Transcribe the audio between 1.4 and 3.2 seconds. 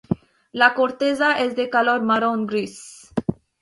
de color marrón-gris.